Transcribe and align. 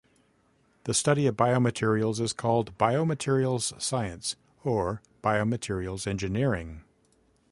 The 0.85 0.95
study 0.95 1.27
of 1.27 1.37
biomaterials 1.37 2.19
is 2.19 2.33
called 2.33 2.75
biomaterials 2.79 3.79
science 3.79 4.35
or 4.63 5.03
biomaterials 5.23 6.07
engineering. 6.07 6.83